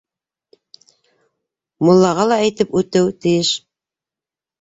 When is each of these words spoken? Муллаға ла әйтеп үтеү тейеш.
Муллаға 1.89 2.25
ла 2.31 2.39
әйтеп 2.45 2.73
үтеү 2.81 3.13
тейеш. 3.27 3.53